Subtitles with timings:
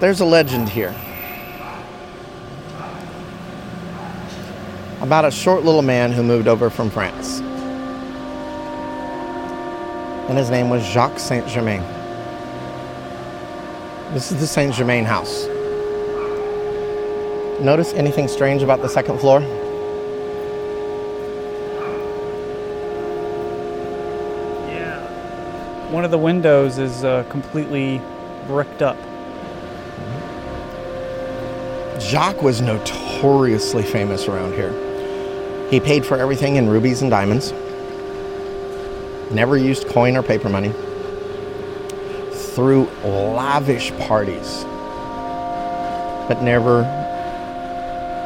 [0.00, 0.94] there's a legend here
[5.00, 7.40] about a short little man who moved over from France.
[10.28, 11.82] And his name was Jacques Saint Germain.
[14.14, 15.44] This is the Saint Germain house.
[17.60, 19.40] Notice anything strange about the second floor?
[24.70, 25.90] Yeah.
[25.90, 28.00] One of the windows is uh, completely
[28.46, 28.96] bricked up.
[32.00, 34.72] Jacques was notoriously famous around here.
[35.70, 37.52] He paid for everything in rubies and diamonds,
[39.30, 40.72] never used coin or paper money,
[42.32, 44.64] threw lavish parties,
[46.28, 46.82] but never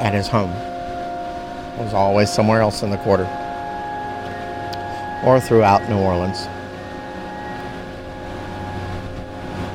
[0.01, 0.51] at his home.
[0.51, 3.25] It was always somewhere else in the quarter
[5.25, 6.47] or throughout New Orleans.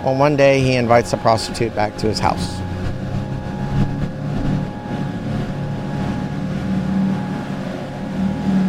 [0.04, 2.60] Well, one day he invites a prostitute back to his house.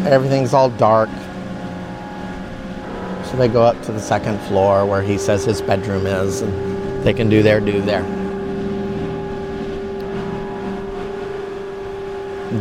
[0.06, 1.08] Everything's all dark.
[3.24, 7.02] So they go up to the second floor where he says his bedroom is, and
[7.02, 8.02] they can do their do there.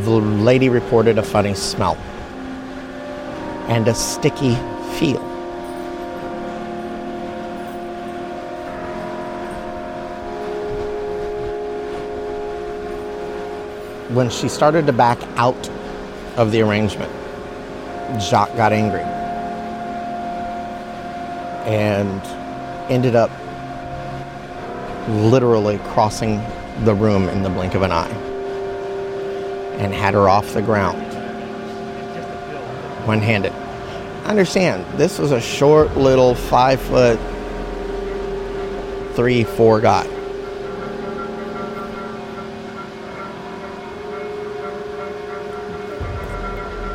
[0.03, 1.97] The lady reported a funny smell
[3.67, 4.55] and a sticky
[4.97, 5.19] feel.
[14.16, 15.69] When she started to back out
[16.38, 17.11] of the arrangement,
[18.19, 19.02] Jacques got angry
[21.66, 22.22] and
[22.92, 23.31] ended up
[25.08, 26.41] literally crossing
[26.84, 28.09] the room in the blink of an eye
[29.80, 31.02] and had her off the ground
[33.06, 33.53] one handed.
[34.25, 37.19] Understand, this was a short little five foot
[39.16, 40.06] three, four guy.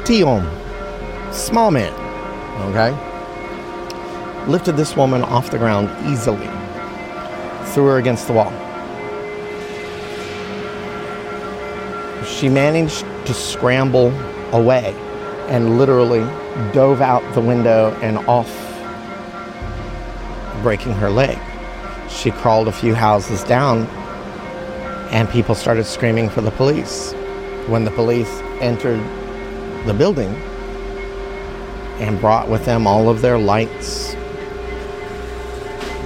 [0.07, 0.58] Tion,
[1.39, 1.93] small man,
[2.71, 2.93] okay?
[4.47, 6.47] Lifted this woman off the ground easily,
[7.73, 8.53] threw her against the wall.
[12.25, 14.13] She managed to scramble
[14.53, 14.95] away
[15.49, 16.21] and literally
[16.73, 18.51] dove out the window and off,
[20.63, 21.39] breaking her leg.
[22.11, 23.87] She crawled a few houses down,
[25.11, 27.13] and people started screaming for the police.
[27.67, 29.01] When the police entered
[29.87, 30.35] the building
[32.01, 34.15] and brought with them all of their lights,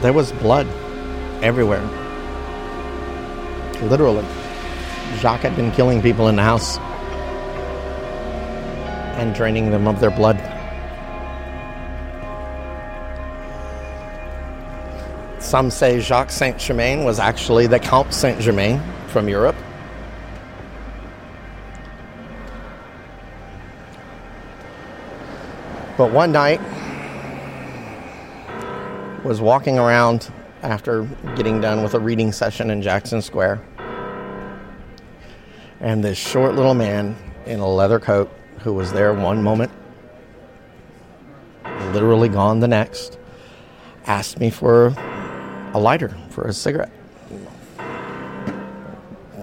[0.01, 0.67] there was blood
[1.43, 1.83] everywhere.
[3.83, 4.25] Literally.
[5.19, 6.79] Jacques had been killing people in the house
[9.19, 10.41] and draining them of their blood.
[15.39, 19.57] Some say Jacques Saint Germain was actually the Count Saint Germain from Europe.
[25.97, 26.61] But one night,
[29.25, 30.33] was walking around
[30.63, 31.05] after
[31.37, 33.63] getting done with a reading session in Jackson Square.
[35.81, 37.17] And this short little man
[37.47, 38.31] in a leather coat
[38.61, 39.73] who was there one moment,
[41.93, 43.19] literally gone the next,
[44.07, 44.95] asked me for
[45.75, 46.93] a lighter for a cigarette.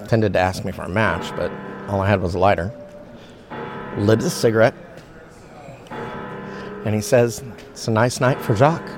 [0.08, 1.52] Tended to ask me for a match, but
[1.88, 2.74] all I had was a lighter.
[3.98, 4.74] Lit the cigarette,
[6.90, 8.90] and he says, It's a nice night for Jacques.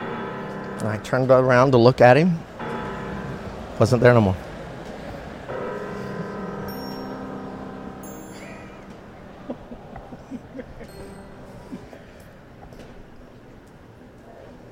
[0.00, 2.38] And I turned around to look at him.
[3.78, 4.36] Wasn't there no more.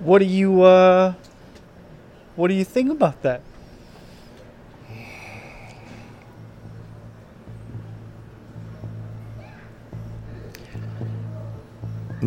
[0.00, 1.14] What do you uh
[2.36, 3.40] what do you think about that?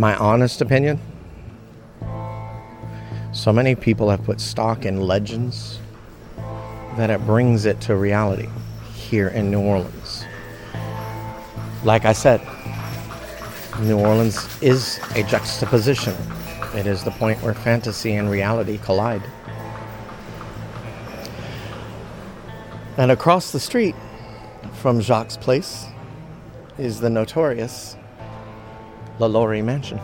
[0.01, 0.99] My honest opinion
[3.33, 5.79] so many people have put stock in legends
[6.97, 8.49] that it brings it to reality
[8.95, 10.25] here in New Orleans.
[11.83, 12.41] Like I said,
[13.81, 16.15] New Orleans is a juxtaposition.
[16.73, 19.21] It is the point where fantasy and reality collide.
[22.97, 23.93] And across the street
[24.73, 25.85] from Jacques' place
[26.79, 27.97] is the notorious
[29.21, 29.99] LaLaurie Mansion.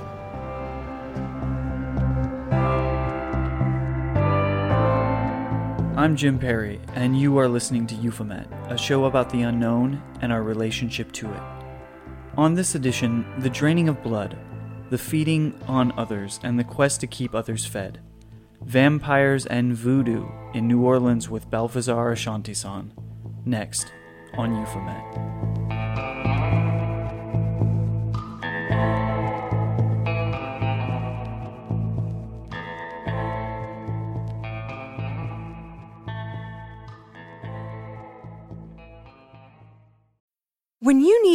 [5.98, 10.32] I'm Jim Perry, and you are listening to Euphomet, a show about the unknown and
[10.32, 11.42] our relationship to it.
[12.38, 14.38] On this edition, the draining of blood,
[14.92, 18.00] the feeding on others, and the quest to keep others fed.
[18.62, 22.92] Vampires and Voodoo in New Orleans with Belfazaar Ashantison.
[23.46, 23.92] Next
[24.36, 25.67] on Euphomet.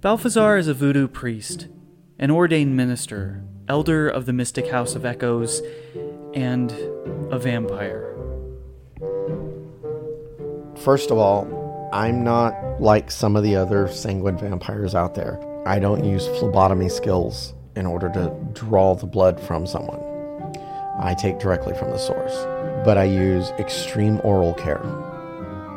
[0.00, 1.68] Belfazaar is a voodoo priest,
[2.18, 5.60] an ordained minister, elder of the mystic house of echoes,
[6.32, 6.72] and
[7.30, 8.16] a vampire.
[10.76, 15.38] First of all, I'm not like some of the other sanguine vampires out there.
[15.66, 20.00] I don't use phlebotomy skills in order to draw the blood from someone.
[20.98, 22.34] I take directly from the source,
[22.86, 24.80] but I use extreme oral care.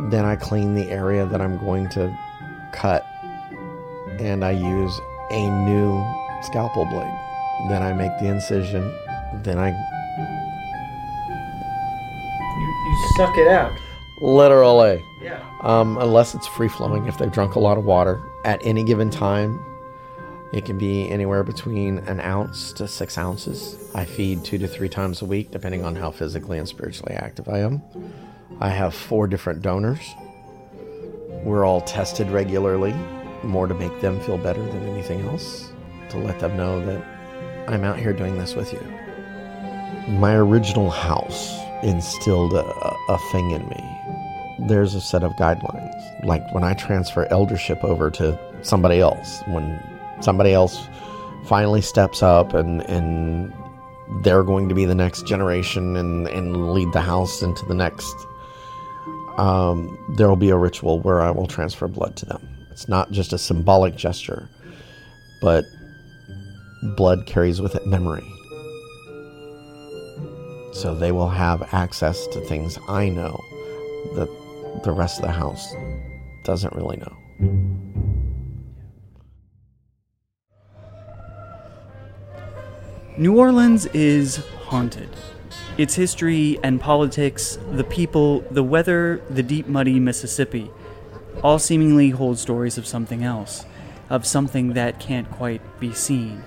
[0.09, 2.15] Then I clean the area that I'm going to
[2.73, 3.05] cut,
[4.19, 4.99] and I use
[5.31, 6.03] a new
[6.43, 7.13] scalpel blade.
[7.69, 8.93] Then I make the incision.
[9.43, 9.69] Then I
[12.57, 13.71] You, you suck it out.
[14.21, 15.39] literally Yeah.
[15.61, 17.05] um, unless it's free flowing.
[17.07, 19.59] If they've drunk a lot of water at any given time,
[20.53, 23.91] it can be anywhere between an ounce to six ounces.
[23.93, 27.49] I feed two to three times a week, depending on how physically and spiritually active
[27.49, 27.81] I am.
[28.59, 30.15] I have four different donors.
[31.43, 32.93] We're all tested regularly,
[33.43, 35.71] more to make them feel better than anything else,
[36.09, 37.03] to let them know that
[37.67, 38.81] I'm out here doing this with you.
[40.07, 42.65] My original house instilled a,
[43.09, 43.95] a thing in me
[44.59, 46.23] there's a set of guidelines.
[46.23, 49.81] Like when I transfer eldership over to somebody else, when
[50.21, 50.87] somebody else
[51.45, 53.53] finally steps up and, and
[54.23, 58.15] they're going to be the next generation and, and lead the house into the next,
[59.37, 62.47] um, there will be a ritual where I will transfer blood to them.
[62.71, 64.49] It's not just a symbolic gesture,
[65.41, 65.65] but
[66.95, 68.25] blood carries with it memory.
[70.73, 73.41] So they will have access to things I know
[74.15, 74.27] that
[74.83, 75.73] the rest of the house
[76.43, 77.15] doesn't really know.
[83.17, 85.09] New Orleans is haunted.
[85.77, 90.71] Its history and politics, the people, the weather, the deep, muddy Mississippi,
[91.43, 93.65] all seemingly hold stories of something else,
[94.09, 96.43] of something that can't quite be seen.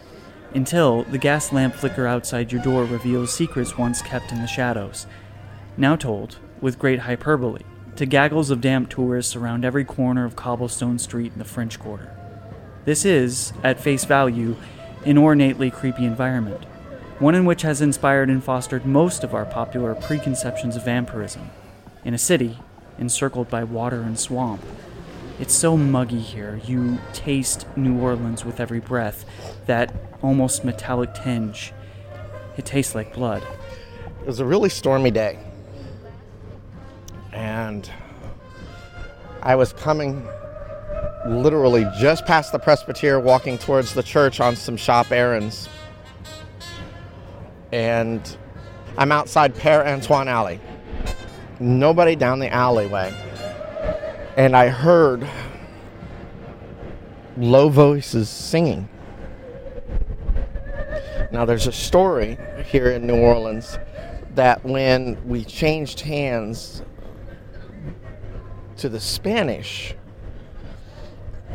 [0.54, 5.06] Until the gas lamp flicker outside your door reveals secrets once kept in the shadows,
[5.76, 7.62] now told, with great hyperbole,
[7.96, 12.16] to gaggles of damp tourists around every corner of Cobblestone Street in the French Quarter.
[12.84, 14.56] This is, at face value,
[15.04, 16.64] an ornately creepy environment,
[17.18, 21.50] one in which has inspired and fostered most of our popular preconceptions of vampirism.
[22.04, 22.58] In a city
[22.98, 24.62] encircled by water and swamp.
[25.40, 29.24] It's so muggy here, you taste New Orleans with every breath,
[29.66, 31.72] that almost metallic tinge.
[32.56, 33.44] It tastes like blood.
[34.20, 35.38] It was a really stormy day.
[37.32, 37.88] And
[39.42, 40.28] I was coming
[41.26, 45.68] literally just past the presbytery, walking towards the church on some shop errands.
[47.72, 48.36] And
[48.96, 50.60] I'm outside Père Antoine Alley.
[51.60, 53.12] Nobody down the alleyway.
[54.36, 55.28] And I heard
[57.36, 58.88] low voices singing.
[61.30, 63.78] Now, there's a story here in New Orleans
[64.34, 66.82] that when we changed hands
[68.78, 69.94] to the Spanish,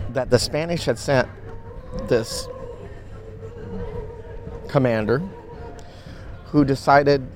[0.10, 1.28] that the Spanish had sent
[2.08, 2.48] this
[4.68, 5.22] commander
[6.54, 7.28] who decided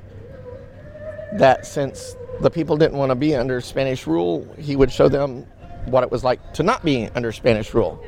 [1.33, 5.41] that since the people didn't want to be under Spanish rule, he would show them
[5.86, 8.00] what it was like to not be under Spanish rule.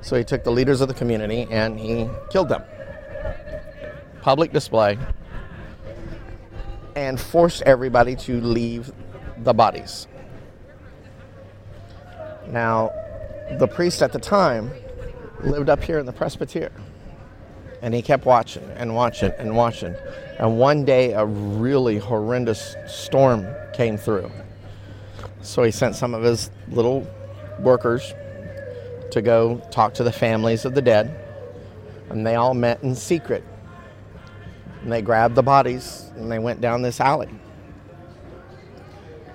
[0.00, 2.64] So he took the leaders of the community and he killed them.
[4.20, 4.98] Public display.
[6.96, 8.90] And forced everybody to leave
[9.44, 10.08] the bodies.
[12.48, 12.90] Now,
[13.60, 14.72] the priest at the time
[15.44, 16.70] lived up here in the presbytery.
[17.82, 19.94] And he kept watching and watching and watching.
[20.38, 24.30] And one day, a really horrendous storm came through.
[25.42, 27.06] So he sent some of his little
[27.60, 28.14] workers
[29.10, 31.24] to go talk to the families of the dead.
[32.10, 33.44] And they all met in secret.
[34.82, 37.28] And they grabbed the bodies and they went down this alley.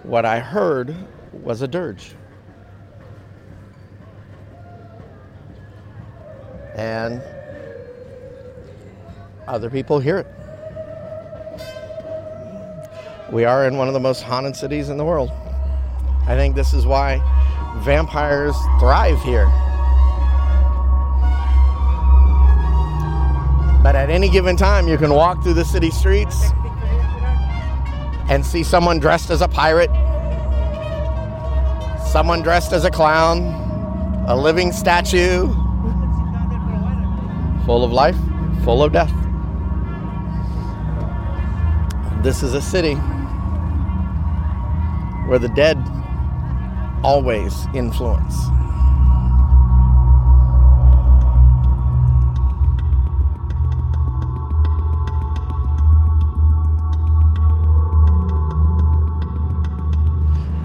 [0.04, 0.96] What I heard
[1.32, 2.14] was a dirge.
[6.76, 7.22] And
[9.48, 10.28] other people hear it.
[13.32, 15.32] We are in one of the most haunted cities in the world.
[16.28, 17.22] I think this is why
[17.84, 19.48] vampires thrive here.
[23.84, 26.52] But at any given time, you can walk through the city streets
[28.30, 29.92] and see someone dressed as a pirate,
[32.08, 33.42] someone dressed as a clown,
[34.28, 35.48] a living statue,
[37.66, 38.16] full of life,
[38.64, 39.23] full of death.
[42.24, 42.94] This is a city
[45.28, 45.78] where the dead
[47.04, 48.38] always influence.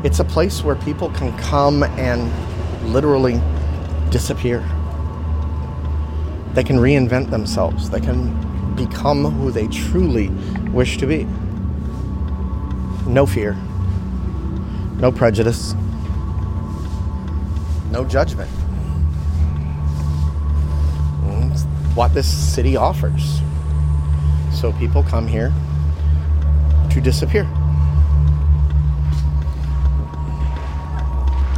[0.05, 2.31] It's a place where people can come and
[2.93, 3.41] literally
[4.11, 4.61] disappear.
[6.55, 7.91] They can reinvent themselves.
[7.91, 10.29] They can become who they truly
[10.71, 11.27] wish to be.
[13.09, 13.55] No fear,
[14.99, 15.75] no prejudice,
[17.91, 18.51] no judgment.
[21.51, 21.65] It's
[21.97, 23.41] what this city offers.
[24.53, 25.53] So people come here
[26.91, 27.45] to disappear.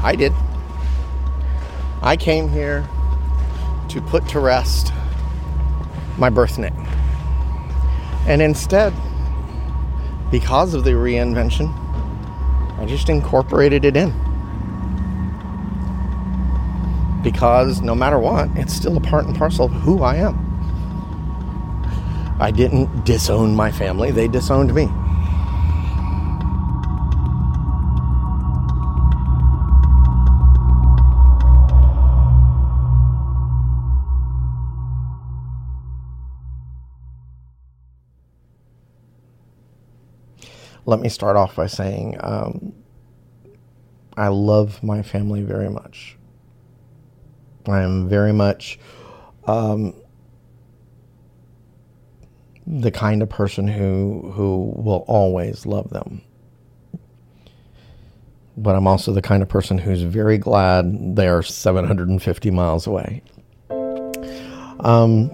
[0.02, 0.32] I did.
[2.00, 2.88] I came here
[3.88, 4.92] to put to rest
[6.16, 6.86] my birth name.
[8.26, 8.94] And instead,
[10.30, 11.72] because of the reinvention,
[12.78, 14.10] I just incorporated it in.
[17.22, 20.46] Because no matter what, it's still a part and parcel of who I am.
[22.40, 24.88] I didn't disown my family, they disowned me.
[40.90, 42.72] Let me start off by saying um,
[44.16, 46.18] I love my family very much.
[47.68, 48.76] I am very much
[49.44, 49.94] um,
[52.66, 56.22] the kind of person who who will always love them.
[58.56, 63.22] But I'm also the kind of person who's very glad they are 750 miles away.
[64.80, 65.30] Um,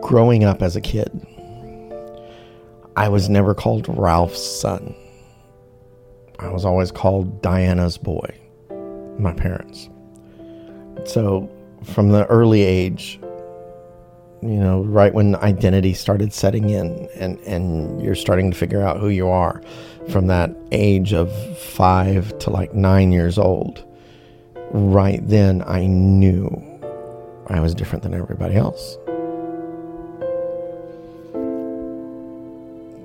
[0.00, 1.26] growing up as a kid,
[2.96, 4.94] I was never called Ralph's son.
[6.38, 8.34] I was always called Diana's boy,
[9.18, 9.88] my parents.
[11.04, 11.48] So,
[11.84, 13.18] from the early age,
[14.42, 18.98] you know, right when identity started setting in and, and you're starting to figure out
[18.98, 19.62] who you are,
[20.10, 23.84] from that age of five to like nine years old,
[24.72, 26.46] right then I knew
[27.46, 28.98] I was different than everybody else.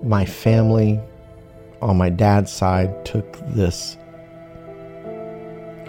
[0.08, 1.00] My family
[1.82, 3.98] on my dad's side took this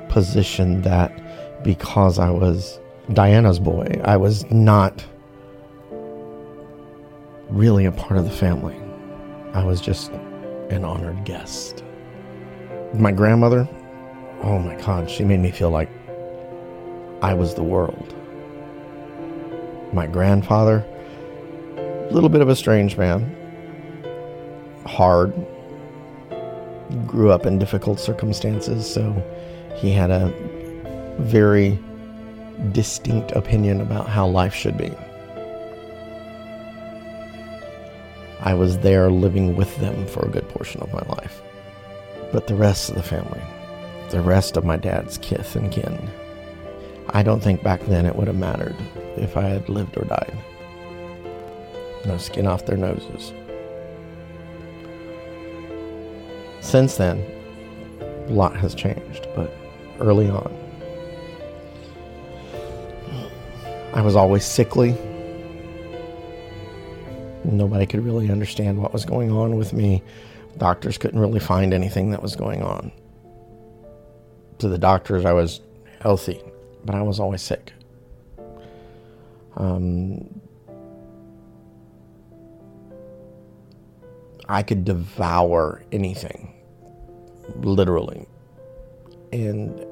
[0.08, 2.80] position that because I was
[3.12, 5.04] Diana's boy, I was not
[7.48, 8.76] really a part of the family.
[9.54, 10.10] I was just
[10.70, 11.84] an honored guest.
[12.94, 13.68] My grandmother,
[14.42, 15.88] oh my God, she made me feel like
[17.22, 18.14] I was the world.
[19.92, 20.84] My grandfather,
[21.76, 23.37] a little bit of a strange man,
[24.98, 25.32] hard,
[27.06, 29.12] grew up in difficult circumstances, so
[29.76, 30.34] he had a
[31.20, 31.78] very
[32.72, 34.90] distinct opinion about how life should be.
[38.40, 41.42] I was there living with them for a good portion of my life.
[42.32, 43.42] But the rest of the family,
[44.10, 46.10] the rest of my dad's kith and kin,
[47.10, 48.76] I don't think back then it would have mattered
[49.16, 50.36] if I had lived or died.
[52.04, 53.32] No skin off their noses.
[56.68, 57.24] Since then,
[58.02, 59.50] a lot has changed, but
[60.00, 60.54] early on,
[63.94, 64.94] I was always sickly.
[67.42, 70.02] Nobody could really understand what was going on with me.
[70.58, 72.92] Doctors couldn't really find anything that was going on.
[74.58, 75.62] To the doctors, I was
[76.02, 76.38] healthy,
[76.84, 77.72] but I was always sick.
[79.56, 80.42] Um,
[84.50, 86.56] I could devour anything
[87.56, 88.26] literally,
[89.32, 89.84] and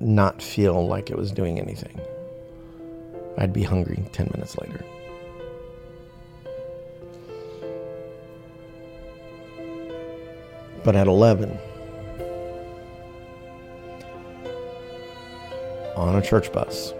[0.00, 2.00] not feel like it was doing anything.
[3.38, 4.84] I'd be hungry 10 minutes later.
[10.84, 11.58] But at 11,
[15.96, 16.92] on a church bus,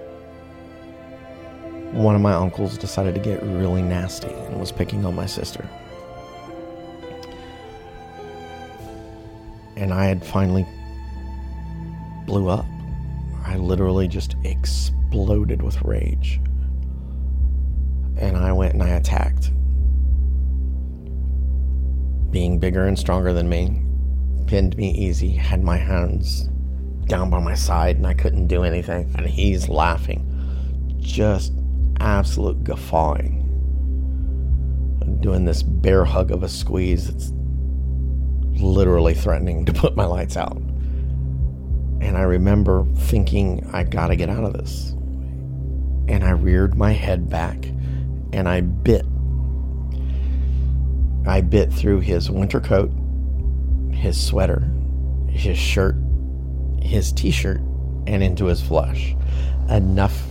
[1.92, 5.68] one of my uncles decided to get really nasty and was picking on my sister.
[9.86, 10.66] And I had finally
[12.26, 12.66] blew up.
[13.44, 16.40] I literally just exploded with rage.
[18.16, 19.52] And I went and I attacked.
[22.32, 23.80] Being bigger and stronger than me,
[24.48, 26.48] pinned me easy, had my hands
[27.06, 29.14] down by my side, and I couldn't do anything.
[29.16, 30.96] And he's laughing.
[30.98, 31.52] Just
[32.00, 33.44] absolute guffawing.
[35.20, 37.32] Doing this bear hug of a squeeze
[38.60, 40.56] literally threatening to put my lights out.
[42.00, 44.90] And I remember thinking, I gotta get out of this.
[46.08, 47.64] And I reared my head back
[48.32, 49.04] and I bit.
[51.26, 52.92] I bit through his winter coat,
[53.92, 54.70] his sweater,
[55.28, 55.96] his shirt,
[56.80, 57.60] his t shirt,
[58.06, 59.16] and into his flesh.
[59.68, 60.22] Enough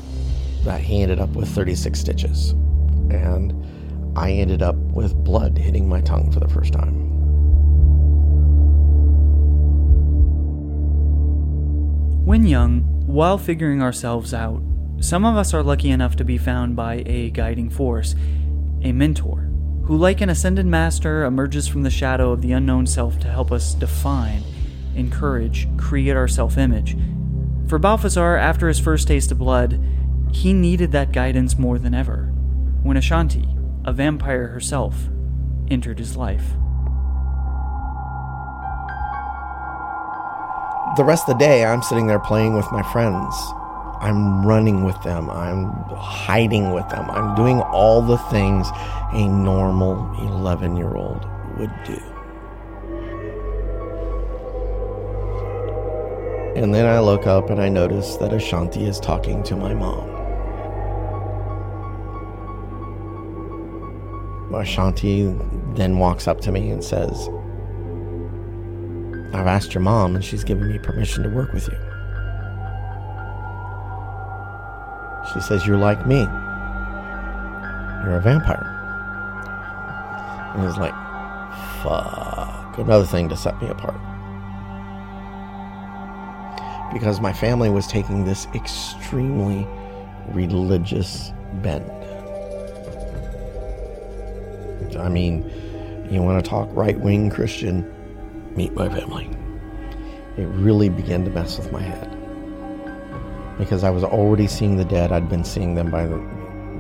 [0.63, 2.51] that he ended up with 36 stitches.
[3.12, 3.53] And
[4.17, 7.14] I ended up with blood hitting my tongue for the first time.
[12.25, 14.60] When young, while figuring ourselves out,
[15.00, 18.16] some of us are lucky enough to be found by a guiding force,
[18.81, 19.51] a mentor,
[19.83, 23.51] who, like an ascended master, emerges from the shadow of the unknown self to help
[23.51, 24.42] us define,
[24.96, 26.98] encourage, create our self image.
[27.68, 29.79] For Belfazaar, after his first taste of blood,
[30.31, 32.33] he needed that guidance more than ever
[32.81, 33.48] when Ashanti,
[33.83, 35.09] a vampire herself,
[35.70, 36.53] entered his life.
[40.96, 43.36] The rest of the day, I'm sitting there playing with my friends.
[44.00, 45.29] I'm running with them.
[45.29, 47.10] I'm hiding with them.
[47.10, 48.70] I'm doing all the things
[49.12, 51.27] a normal 11 year old
[51.58, 52.00] would do.
[56.55, 60.16] And then I look up and I notice that Ashanti is talking to my mom.
[64.53, 65.36] Ashanti
[65.74, 67.27] then walks up to me and says,
[69.35, 71.77] I've asked your mom and she's given me permission to work with you.
[75.33, 76.21] She says, You're like me.
[78.03, 78.71] You're a vampire.
[80.55, 80.93] And he's like,
[81.83, 82.77] Fuck.
[82.77, 84.00] Another thing to set me apart.
[86.93, 89.67] Because my family was taking this extremely
[90.29, 91.91] religious bend.
[94.98, 95.51] I mean,
[96.09, 97.91] you want to talk right wing Christian,
[98.55, 99.29] meet my family.
[100.37, 102.11] It really began to mess with my head.
[103.57, 106.18] Because I was already seeing the dead, I'd been seeing them by the,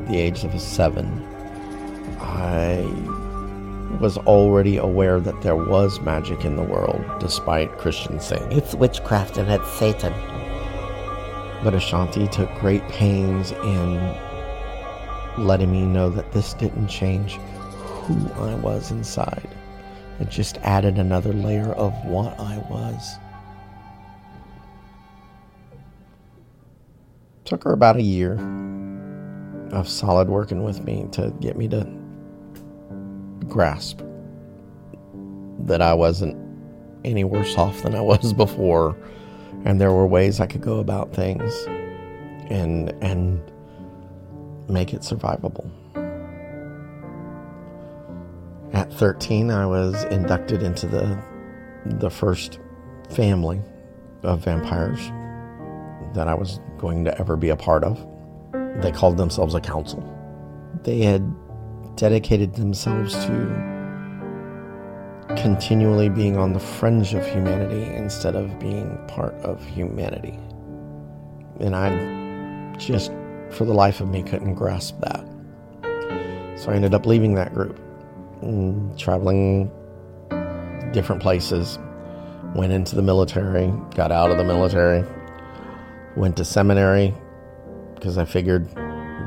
[0.07, 1.23] the age of seven.
[2.19, 2.81] I
[3.99, 9.37] was already aware that there was magic in the world, despite Christians saying it's witchcraft
[9.37, 10.13] and it's Satan.
[11.63, 13.95] But Ashanti took great pains in
[15.37, 19.47] letting me know that this didn't change who I was inside.
[20.19, 23.15] It just added another layer of what I was.
[27.43, 28.33] Took her about a year
[29.71, 31.87] of solid working with me to get me to
[33.47, 34.01] grasp
[35.59, 36.37] that I wasn't
[37.03, 38.95] any worse off than I was before
[39.65, 41.53] and there were ways I could go about things
[42.49, 43.41] and and
[44.69, 45.69] make it survivable.
[48.75, 51.17] At 13, I was inducted into the
[51.85, 52.59] the first
[53.09, 53.61] family
[54.23, 54.99] of vampires
[56.13, 58.05] that I was going to ever be a part of.
[58.81, 60.03] They called themselves a council.
[60.83, 61.23] They had
[61.95, 63.31] dedicated themselves to
[65.37, 70.37] continually being on the fringe of humanity instead of being part of humanity.
[71.61, 73.13] And I just,
[73.51, 75.25] for the life of me, couldn't grasp that.
[76.59, 77.79] So I ended up leaving that group
[78.43, 79.71] Mm, traveling
[80.91, 81.79] different places.
[82.55, 85.03] Went into the military, got out of the military,
[86.15, 87.13] went to seminary,
[87.95, 88.69] because I figured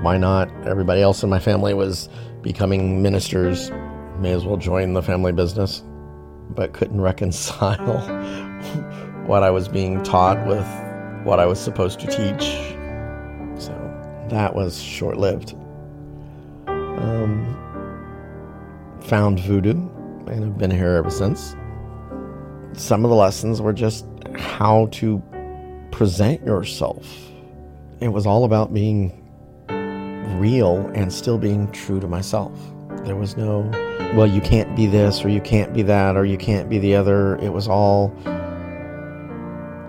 [0.03, 0.49] why not?
[0.65, 2.09] Everybody else in my family was
[2.41, 3.71] becoming ministers.
[4.19, 5.83] May as well join the family business.
[6.51, 8.01] But couldn't reconcile
[9.27, 10.67] what I was being taught with
[11.27, 12.45] what I was supposed to teach.
[13.61, 13.73] So
[14.31, 15.55] that was short lived.
[19.09, 19.73] Found voodoo
[20.27, 21.57] and have been here ever since.
[22.75, 24.05] Some of the lessons were just
[24.37, 25.23] how to
[25.91, 27.09] present yourself.
[28.01, 29.25] It was all about being
[30.39, 32.53] real and still being true to myself.
[33.05, 33.61] There was no,
[34.15, 36.95] well, you can't be this or you can't be that or you can't be the
[36.95, 37.37] other.
[37.37, 38.15] It was all,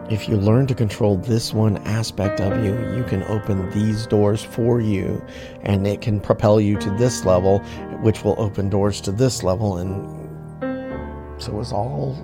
[0.10, 4.44] if you learn to control this one aspect of you, you can open these doors
[4.44, 5.24] for you
[5.62, 7.60] and it can propel you to this level,
[8.02, 9.78] which will open doors to this level.
[9.78, 12.18] And so it's all,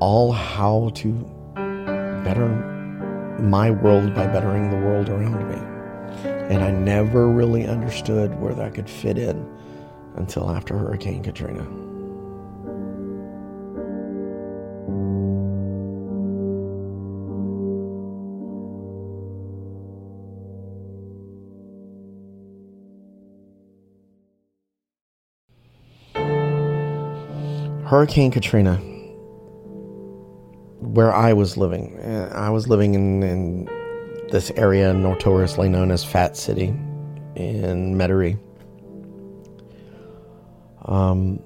[0.00, 1.12] all how to
[2.24, 2.48] better
[3.38, 5.72] my world by bettering the world around me.
[6.54, 9.48] And I never really understood where that could fit in
[10.16, 11.81] until after Hurricane Katrina.
[27.92, 28.76] Hurricane Katrina,
[30.80, 32.00] where I was living,
[32.32, 33.64] I was living in, in
[34.30, 36.68] this area notoriously known as Fat City
[37.36, 38.38] in Metairie.
[40.86, 41.38] Um,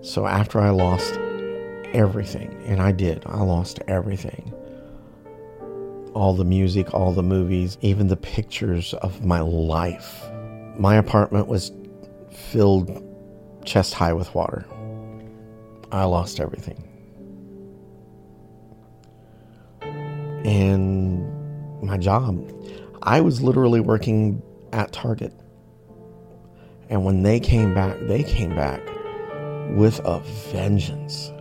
[0.00, 1.18] so after I lost
[1.92, 4.54] everything, and I did, I lost everything
[6.14, 10.24] all the music, all the movies, even the pictures of my life.
[10.78, 11.72] My apartment was
[12.30, 13.02] filled
[13.66, 14.64] chest high with water.
[15.92, 16.82] I lost everything.
[20.44, 22.48] And my job,
[23.02, 25.32] I was literally working at Target.
[26.88, 28.80] And when they came back, they came back
[29.70, 30.20] with a
[30.52, 31.32] vengeance.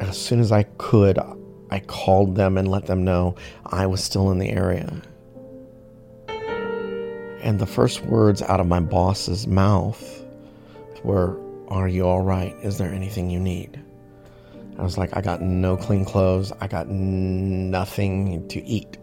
[0.00, 1.18] As soon as I could,
[1.70, 5.00] I called them and let them know I was still in the area.
[7.42, 10.22] And the first words out of my boss's mouth
[11.02, 11.40] were,
[11.72, 12.54] Are you all right?
[12.62, 13.82] Is there anything you need?
[14.78, 16.52] I was like, I got no clean clothes.
[16.60, 18.98] I got nothing to eat.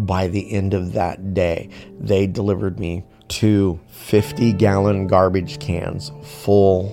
[0.00, 1.68] By the end of that day,
[2.00, 6.88] they delivered me two 50 gallon garbage cans full.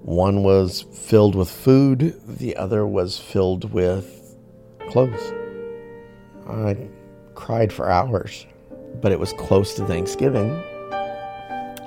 [0.00, 4.38] One was filled with food, the other was filled with
[4.88, 5.34] clothes.
[6.48, 6.88] I
[7.34, 8.46] cried for hours,
[9.02, 10.62] but it was close to Thanksgiving.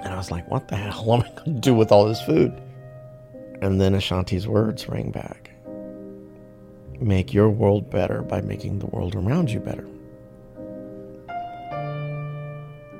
[0.04, 2.22] And I was like, what the hell am I going to do with all this
[2.22, 2.60] food?
[3.62, 5.50] And then Ashanti's words rang back
[7.00, 9.88] Make your world better by making the world around you better.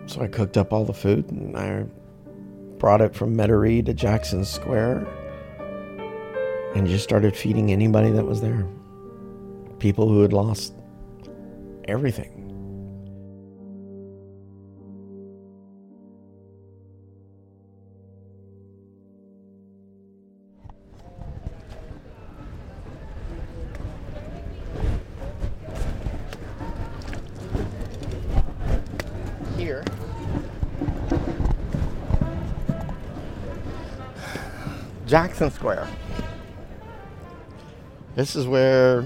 [0.06, 1.84] So I cooked up all the food and I
[2.78, 5.06] brought it from Metairie to Jackson Square
[6.76, 8.66] and just started feeding anybody that was there.
[9.80, 10.74] People who had lost
[11.86, 12.39] everything.
[35.10, 35.88] Jackson Square.
[38.14, 39.04] This is where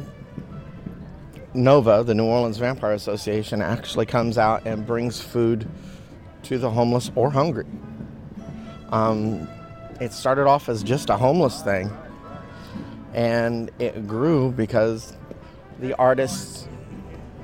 [1.53, 5.65] Nova, the New Orleans Vampire Association, actually comes out and brings food
[6.43, 7.65] to the homeless or hungry.
[8.89, 9.47] Um,
[10.01, 11.89] it started off as just a homeless thing,
[13.13, 15.15] and it grew because
[15.79, 16.67] the artists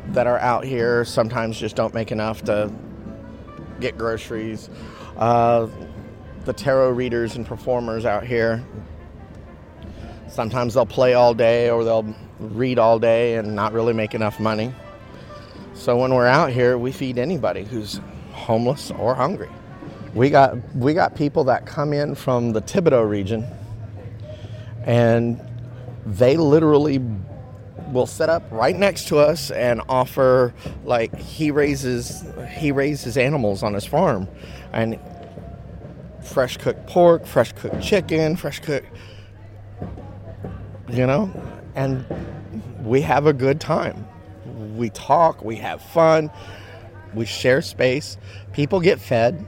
[0.07, 2.69] that are out here sometimes just don't make enough to
[3.79, 4.69] get groceries.
[5.15, 5.67] Uh,
[6.45, 8.63] the tarot readers and performers out here.
[10.29, 14.39] Sometimes they'll play all day or they'll read all day and not really make enough
[14.39, 14.73] money.
[15.73, 17.99] So when we're out here, we feed anybody who's
[18.33, 19.49] homeless or hungry.
[20.13, 23.45] We got we got people that come in from the Thibodaux region
[24.83, 25.39] and
[26.05, 26.99] they literally
[27.91, 32.23] will set up right next to us and offer like he raises
[32.57, 34.27] he raises animals on his farm
[34.73, 34.99] and
[36.29, 38.87] fresh cooked pork, fresh cooked chicken, fresh cooked
[40.91, 41.31] you know,
[41.75, 42.05] and
[42.83, 44.07] we have a good time.
[44.75, 46.31] We talk, we have fun,
[47.13, 48.17] we share space.
[48.53, 49.45] People get fed.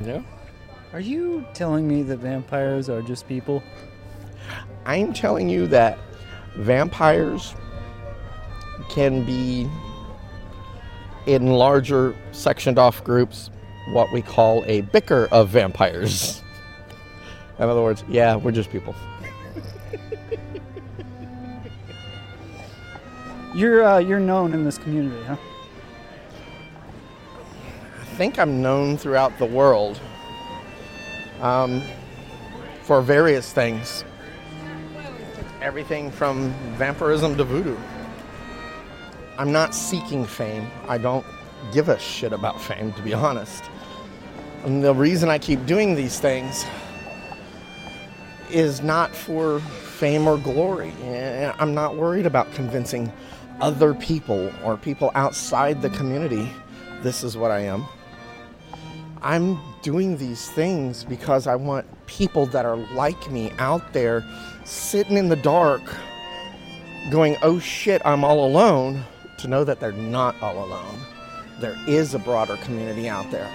[0.00, 0.22] Yeah.
[0.92, 3.62] Are you telling me that vampires are just people?
[4.84, 5.98] I'm telling you that
[6.56, 7.54] vampires
[8.90, 9.68] can be
[11.26, 13.50] in larger sectioned off groups
[13.88, 16.42] what we call a bicker of vampires.
[17.58, 18.94] In other words, yeah, we're just people.
[23.54, 25.36] You're uh, you're known in this community, huh?
[28.00, 30.00] I think I'm known throughout the world
[31.40, 31.82] um,
[32.82, 34.04] for various things.
[35.60, 37.76] Everything from vampirism to voodoo.
[39.38, 40.70] I'm not seeking fame.
[40.88, 41.26] I don't
[41.72, 43.64] give a shit about fame, to be honest.
[44.64, 46.64] And the reason I keep doing these things
[48.50, 50.92] is not for fame or glory.
[51.02, 53.12] Eh, I'm not worried about convincing
[53.60, 56.50] other people or people outside the community
[57.02, 57.84] this is what I am.
[59.22, 64.24] I'm doing these things because I want people that are like me out there
[64.64, 65.82] sitting in the dark
[67.10, 69.02] going, oh shit, I'm all alone,
[69.38, 71.00] to know that they're not all alone.
[71.60, 73.50] There is a broader community out there.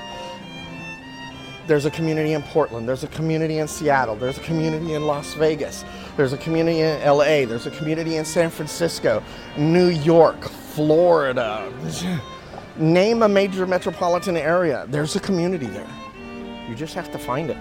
[1.68, 5.34] There's a community in Portland, there's a community in Seattle, there's a community in Las
[5.34, 5.84] Vegas,
[6.16, 9.22] there's a community in LA, there's a community in San Francisco,
[9.58, 11.70] New York, Florida.
[12.78, 15.90] Name a major metropolitan area, there's a community there.
[16.70, 17.58] You just have to find it.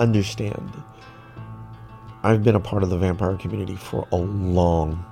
[0.00, 0.72] Understand,
[2.22, 5.04] I've been a part of the vampire community for a long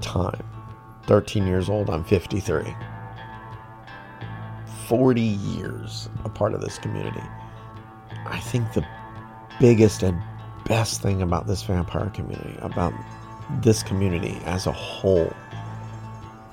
[0.00, 0.44] time.
[1.08, 2.62] 13 years old, I'm 53.
[4.86, 7.24] 40 years a part of this community.
[8.26, 8.86] I think the
[9.58, 10.22] biggest and
[10.66, 12.94] best thing about this vampire community, about
[13.60, 15.32] this community as a whole,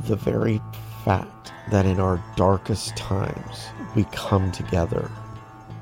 [0.08, 0.60] the very
[1.04, 5.08] fact that in our darkest times we come together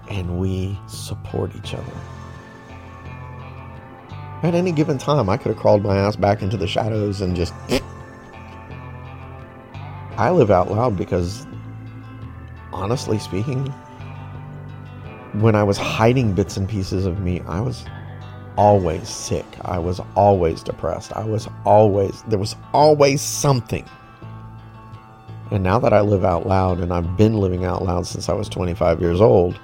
[0.09, 1.93] and we support each other.
[4.43, 7.35] At any given time, I could have crawled my ass back into the shadows and
[7.35, 7.53] just.
[10.17, 11.47] I live out loud because,
[12.71, 13.65] honestly speaking,
[15.33, 17.85] when I was hiding bits and pieces of me, I was
[18.57, 19.45] always sick.
[19.61, 21.13] I was always depressed.
[21.13, 23.87] I was always, there was always something.
[25.51, 28.33] And now that I live out loud, and I've been living out loud since I
[28.33, 29.59] was 25 years old,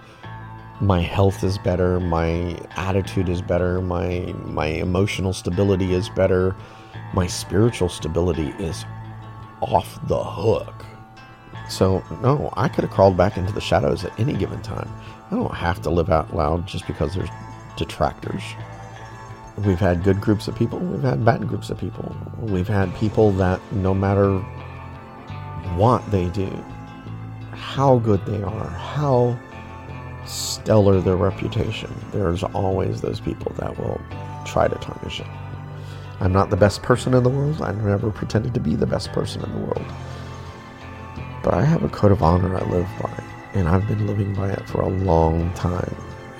[0.82, 6.56] my health is better, my attitude is better, my my emotional stability is better,
[7.14, 8.86] my spiritual stability is
[9.62, 10.86] off the hook.
[11.70, 14.90] So no, I could have crawled back into the shadows at any given time.
[15.32, 17.30] I don't have to live out loud just because there's
[17.76, 18.42] detractors.
[19.58, 22.16] We've had good groups of people, we've had bad groups of people.
[22.40, 24.40] We've had people that no matter
[25.76, 26.50] what they do,
[27.52, 29.38] how good they are, how
[30.26, 34.02] stellar their reputation, there's always those people that will
[34.46, 35.28] try to tarnish it.
[36.20, 37.62] I'm not the best person in the world.
[37.62, 39.86] I never pretended to be the best person in the world.
[41.44, 44.50] But I have a code of honor I live by, and I've been living by
[44.50, 45.96] it for a long time.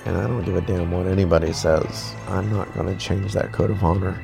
[0.06, 2.14] And I don't give a damn what anybody says.
[2.28, 4.20] I'm not going to change that code of honor.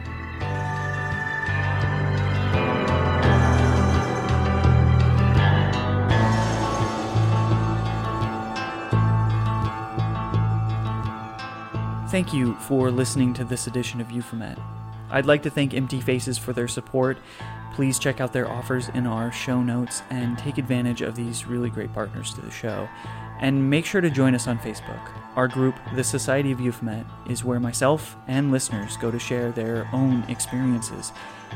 [12.16, 14.58] Thank you for listening to this edition of Euphomet.
[15.10, 17.18] I'd like to thank Empty Faces for their support.
[17.74, 21.70] Please check out their offers in our show notes and take advantage of these really
[21.70, 22.88] great partners to the show.
[23.42, 25.12] And make sure to join us on Facebook.
[25.36, 29.90] Our group, the Society of Euphomet, is where myself and listeners go to share their
[29.92, 31.12] own experiences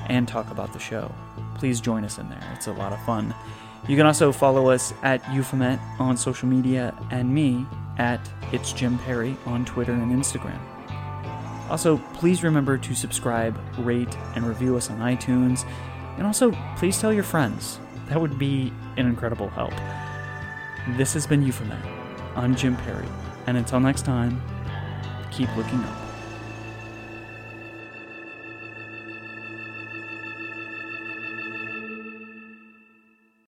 [0.08, 1.10] and talk about the show.
[1.56, 3.34] Please join us in there, it's a lot of fun.
[3.88, 7.66] You can also follow us at Euphomet on social media and me
[7.98, 8.20] at
[8.52, 10.60] It's Jim Perry on Twitter and Instagram.
[11.70, 15.66] Also, please remember to subscribe, rate, and review us on iTunes.
[16.18, 17.80] And also, please tell your friends.
[18.08, 19.74] That would be an incredible help.
[20.98, 21.84] This has been Euphomet.
[22.36, 23.08] I'm Jim Perry.
[23.46, 24.42] And until next time,
[25.32, 26.09] keep looking up.